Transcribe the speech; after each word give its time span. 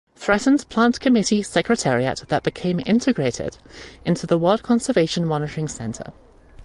Threatened 0.15 0.67
Plant 0.67 0.99
Committee 0.99 1.43
Secretariat 1.43 2.23
that 2.29 2.41
became 2.41 2.81
integrated 2.87 3.59
into 4.03 4.25
the 4.25 4.39
World 4.39 4.63
Conservation 4.63 5.27
Monitoring 5.27 5.67
Centre. 5.67 6.11